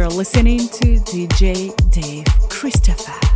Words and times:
You're 0.00 0.08
listening 0.08 0.60
to 0.60 0.96
DJ 1.00 1.76
Dave 1.90 2.24
Christopher. 2.48 3.29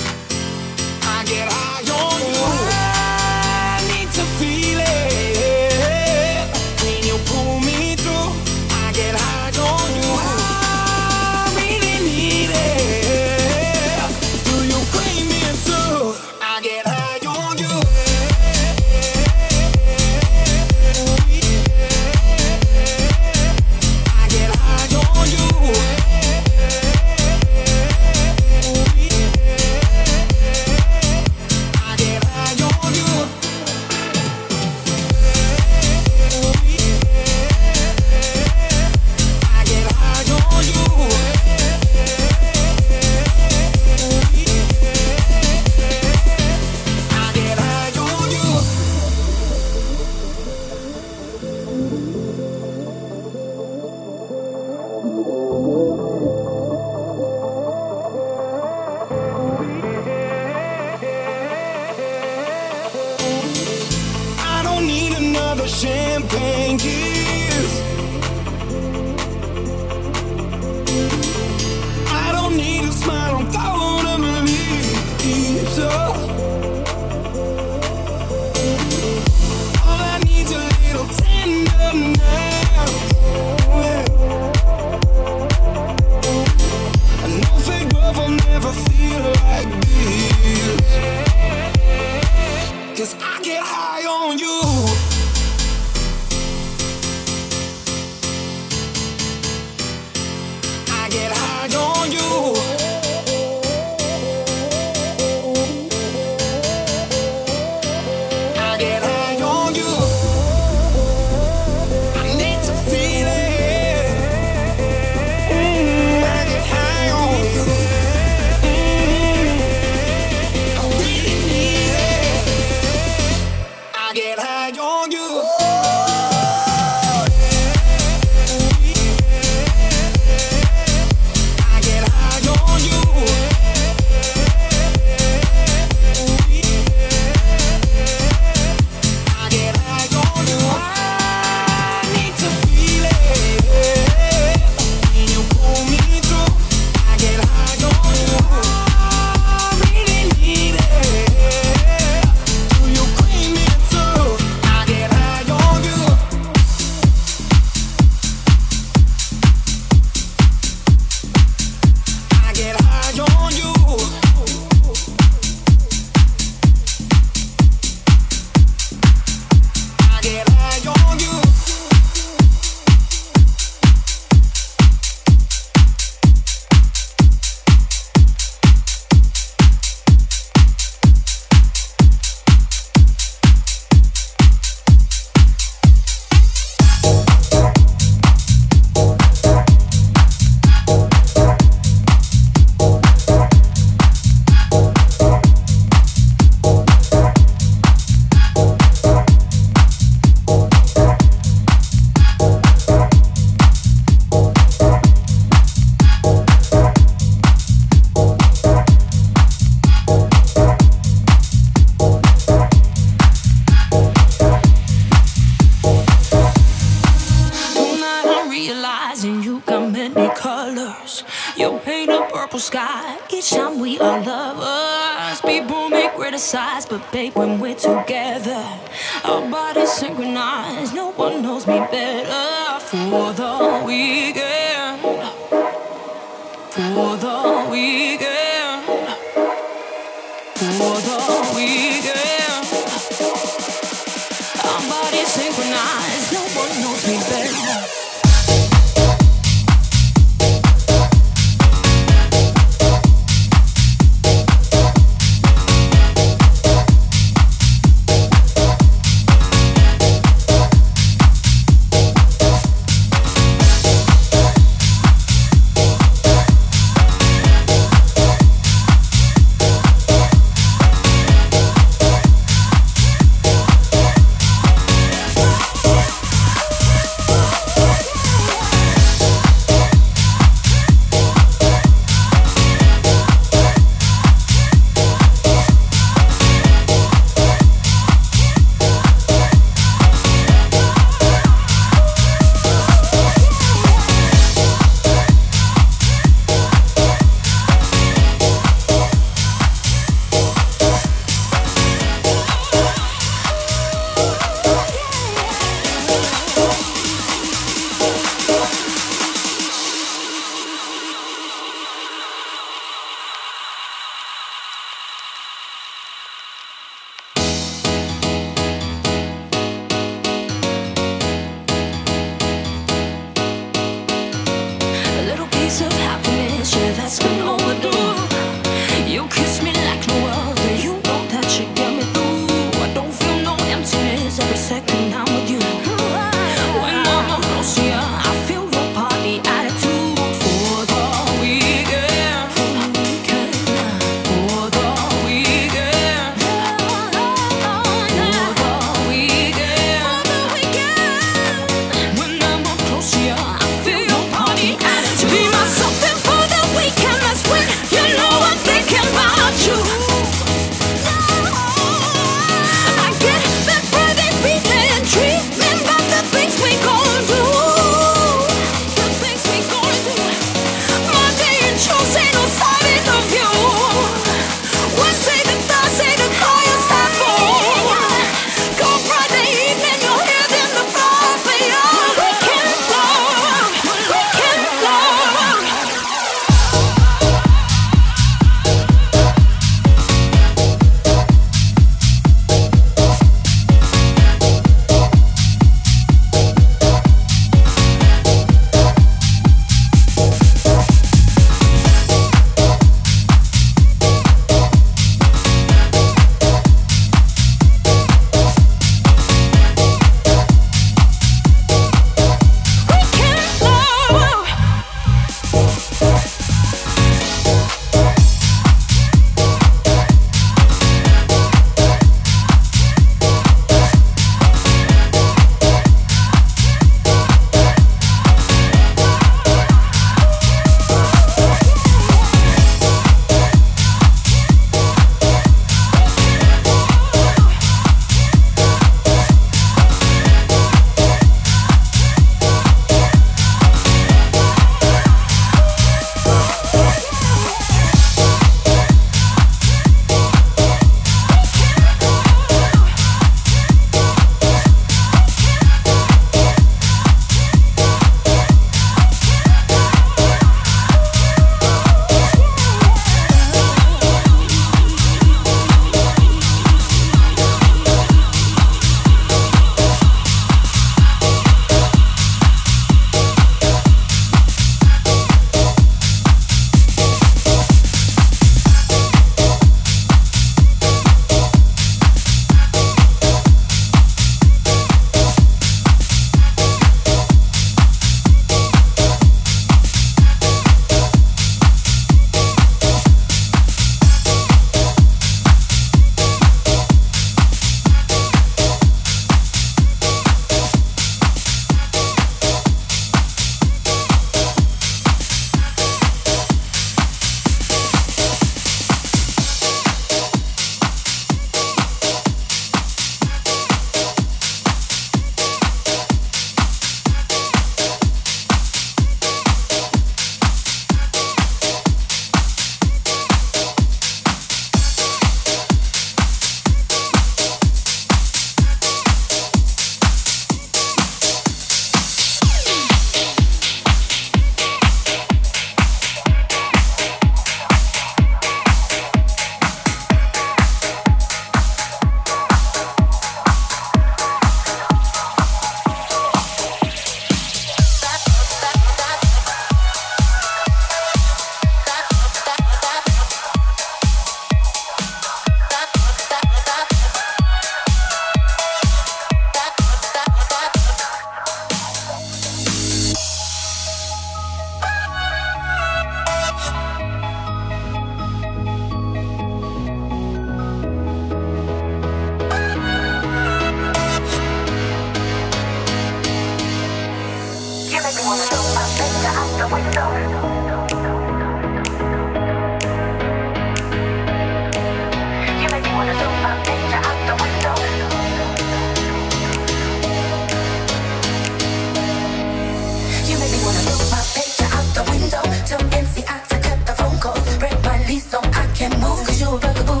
Cause 599.31 599.39
you 599.39 599.47
a 599.47 599.59
bugaboo 599.59 600.00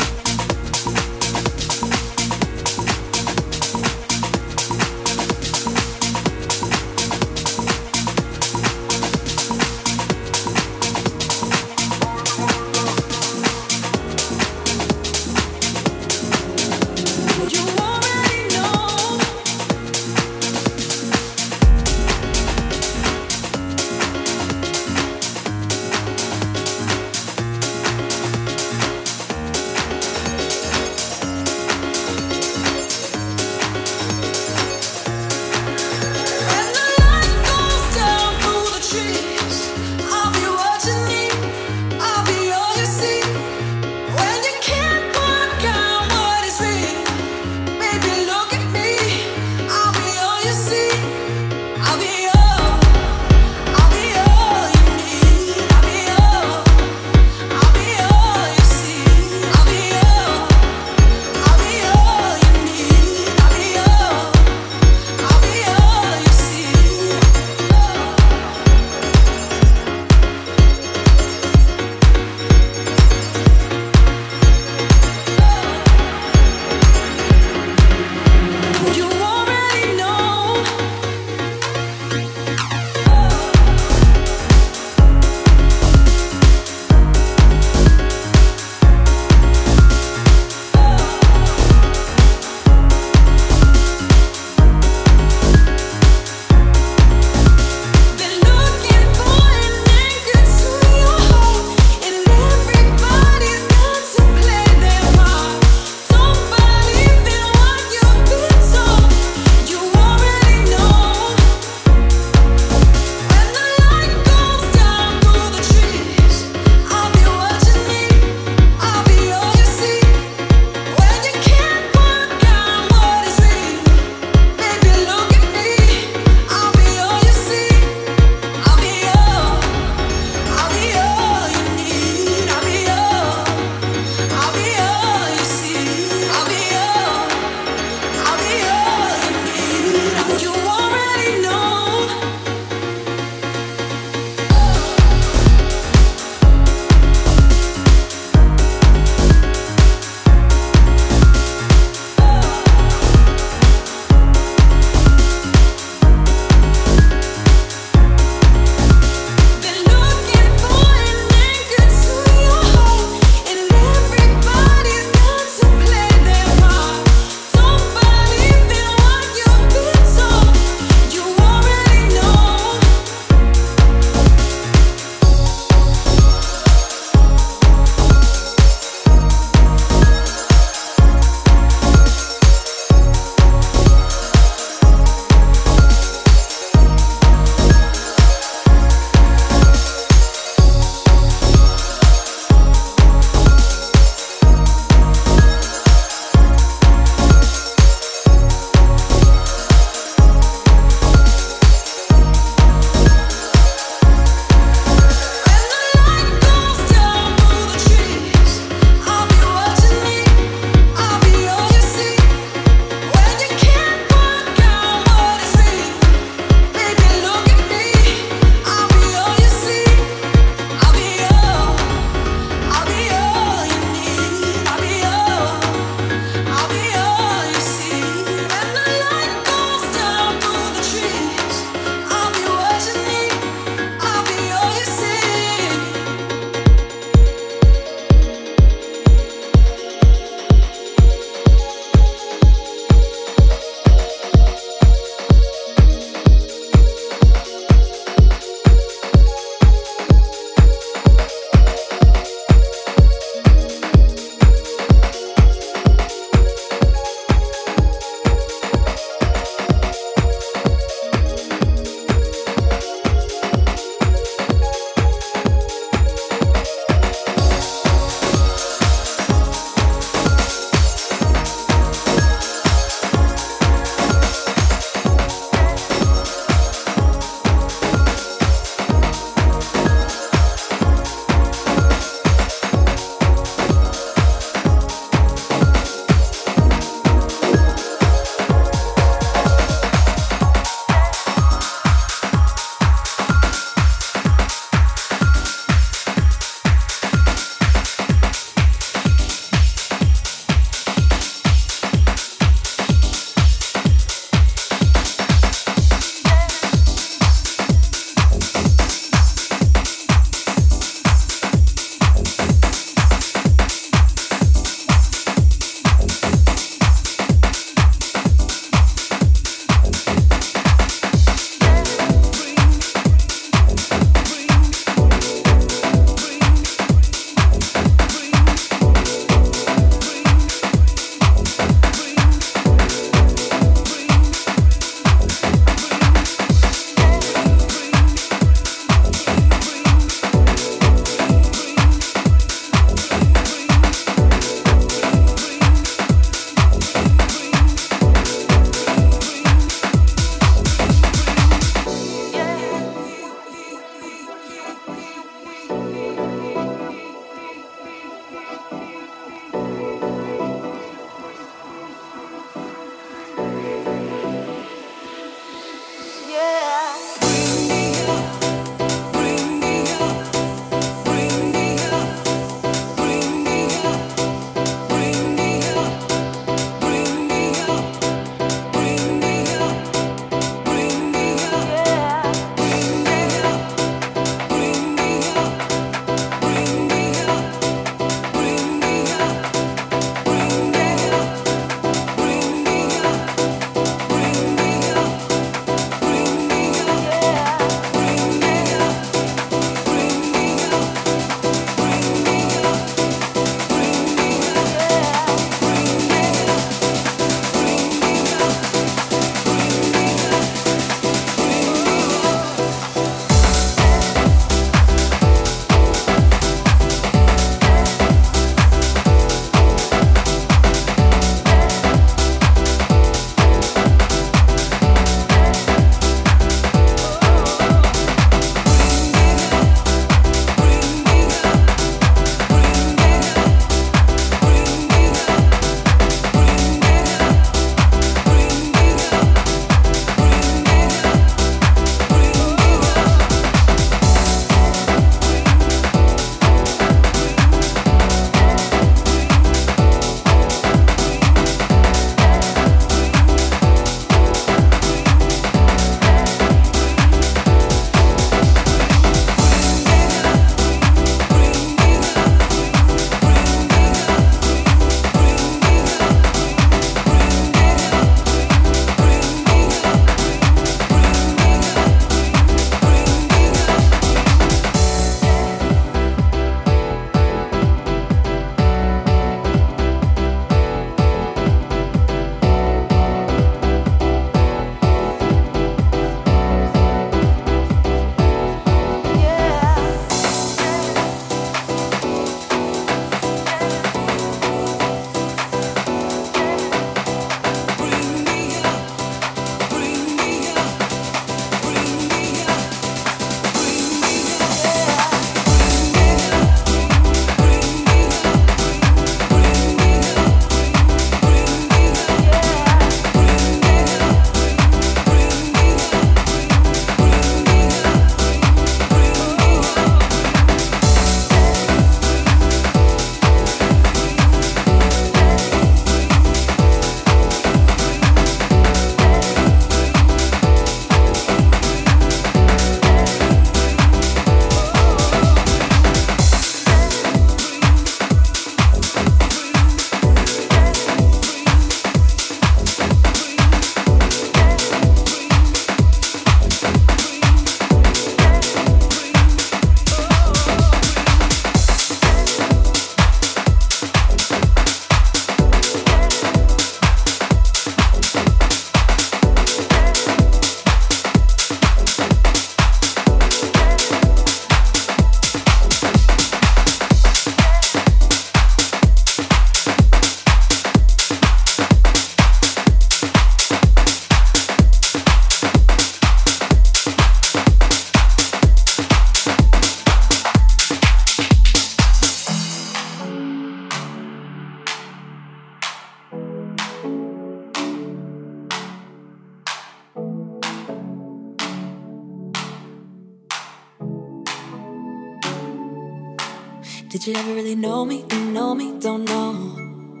Did 596.88 597.06
you 597.06 597.12
ever 597.16 597.34
really 597.34 597.54
know 597.54 597.84
me? 597.84 598.06
You 598.10 598.20
know 598.32 598.54
me, 598.54 598.80
don't 598.80 599.04
know. 599.04 600.00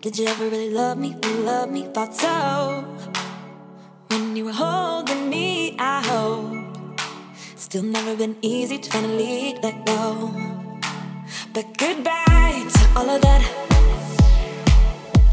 Did 0.00 0.18
you 0.18 0.26
ever 0.26 0.48
really 0.48 0.70
love 0.70 0.96
me? 0.96 1.14
You 1.22 1.32
love 1.44 1.70
me, 1.70 1.82
thought 1.92 2.14
so. 2.14 2.82
When 4.08 4.34
you 4.34 4.46
were 4.46 4.52
holding 4.52 5.28
me, 5.28 5.76
I 5.78 6.00
hope. 6.00 7.00
Still 7.56 7.82
never 7.82 8.16
been 8.16 8.34
easy 8.40 8.78
to 8.78 8.90
finally 8.90 9.58
let 9.62 9.84
go. 9.84 10.32
But 11.52 11.76
goodbye 11.76 12.64
to 12.76 12.82
all 12.96 13.10
of 13.10 13.20
that. 13.20 13.42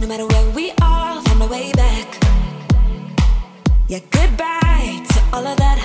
No 0.01 0.07
matter 0.07 0.27
where 0.27 0.49
we 0.49 0.73
are, 0.81 1.21
find 1.21 1.43
a 1.43 1.47
way 1.47 1.71
back. 1.71 2.07
Yeah, 3.87 3.99
goodbye 4.11 4.99
to 5.11 5.19
all 5.31 5.47
of 5.47 5.57
that. 5.59 5.79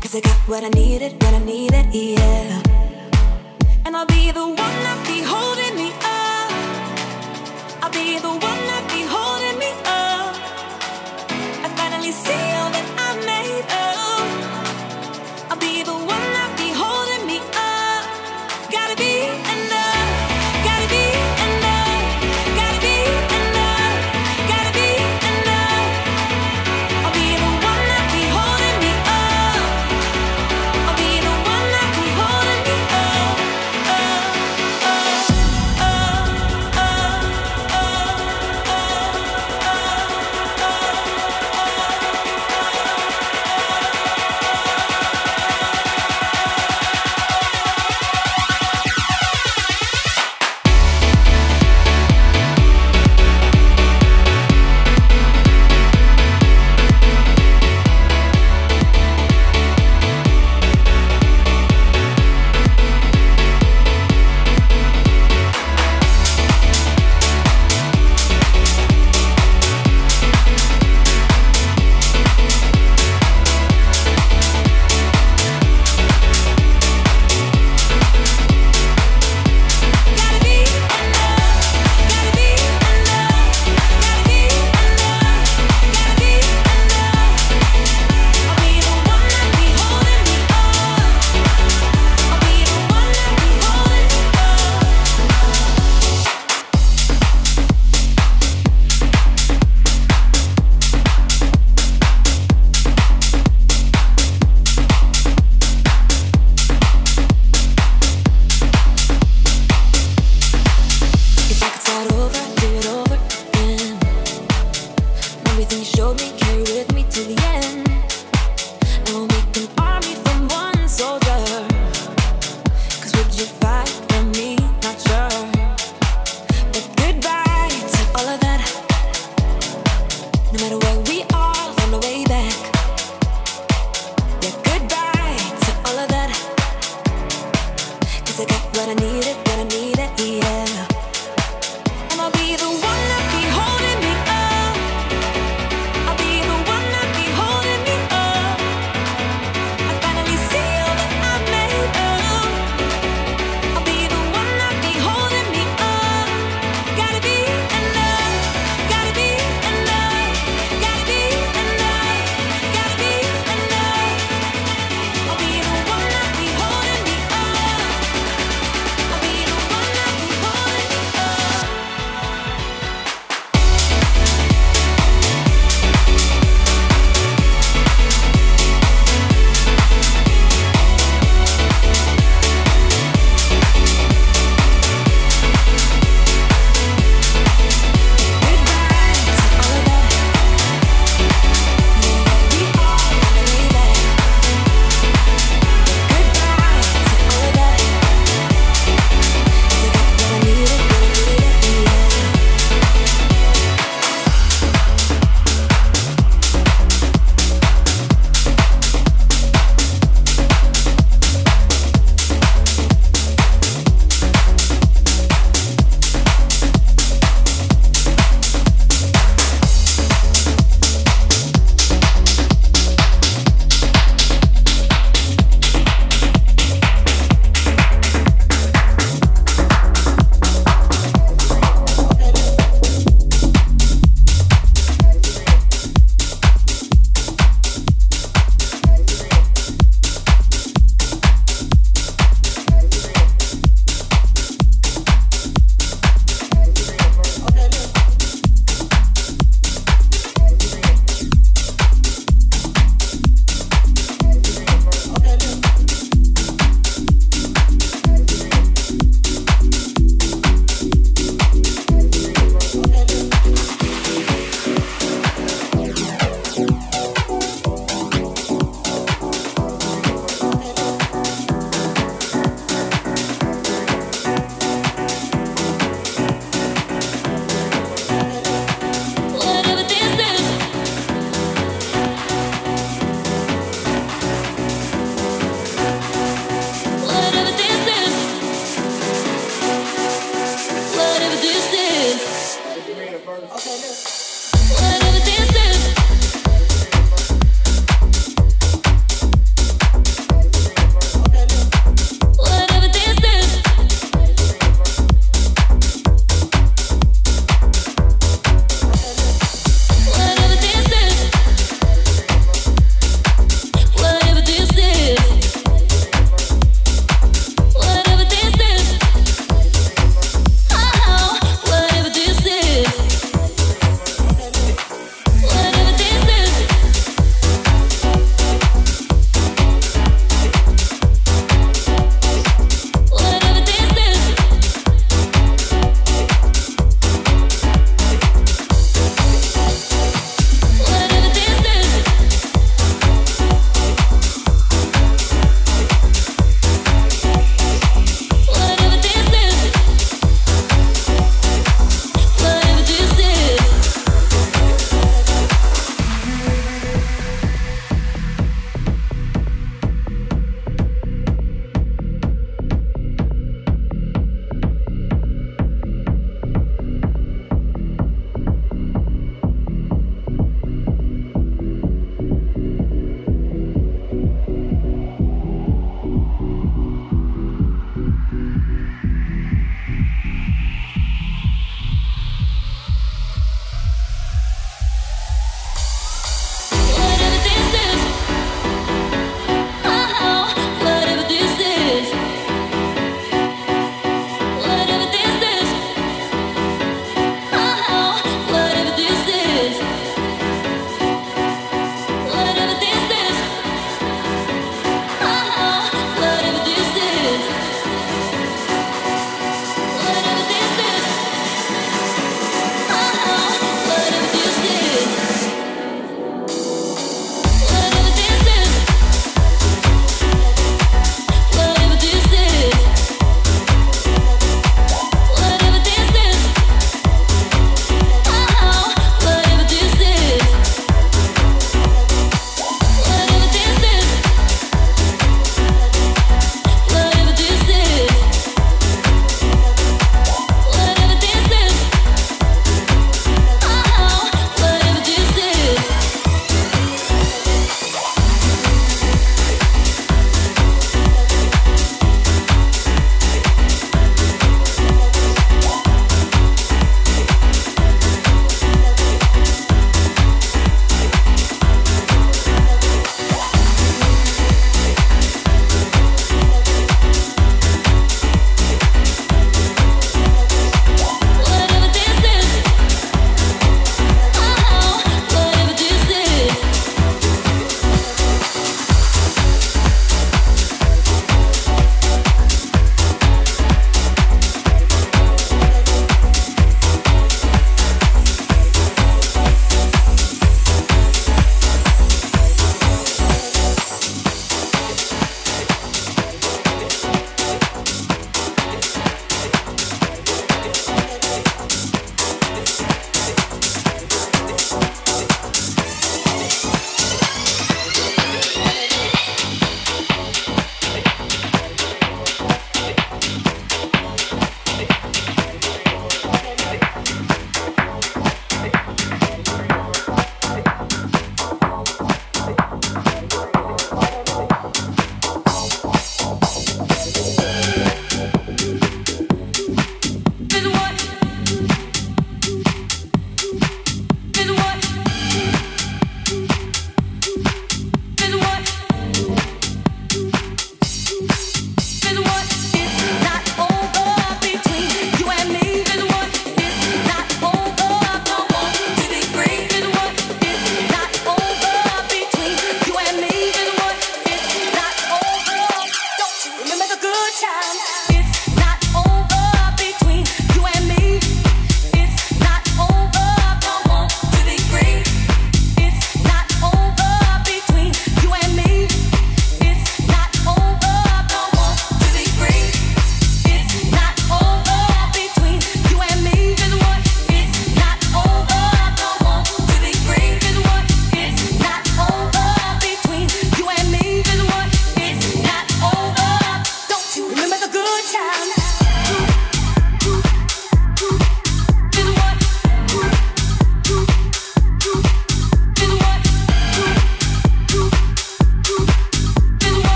Cause 0.00 0.14
I 0.14 0.20
got 0.20 0.36
what 0.46 0.62
I 0.62 0.68
needed, 0.68 1.20
what 1.20 1.34
I 1.34 1.38
needed, 1.38 1.92
yeah. 1.92 2.89
And 3.86 3.96
I'll 3.96 4.06
be 4.06 4.30
the 4.30 4.46
one 4.46 4.56
that 4.56 4.98
be 5.06 5.18
holding 5.32 5.74
me 5.80 5.88
up. 6.18 6.50
I'll 7.82 7.90
be 7.90 8.18
the 8.18 8.28
one 8.28 8.62
that 8.70 8.84
be 8.92 9.02
holding 9.14 9.58
me 9.58 9.70
up. 9.84 10.34
I 11.64 11.68
finally 11.76 12.12
see 12.12 12.39